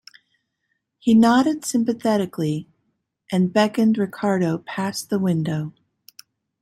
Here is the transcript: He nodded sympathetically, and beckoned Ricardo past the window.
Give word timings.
He 0.97 1.13
nodded 1.13 1.63
sympathetically, 1.63 2.67
and 3.31 3.53
beckoned 3.53 3.99
Ricardo 3.99 4.57
past 4.57 5.11
the 5.11 5.19
window. 5.19 5.73